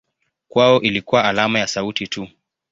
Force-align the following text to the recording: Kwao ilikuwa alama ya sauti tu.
Kwao 0.47 0.81
ilikuwa 0.81 1.23
alama 1.25 1.59
ya 1.59 1.67
sauti 1.67 2.07
tu. 2.07 2.27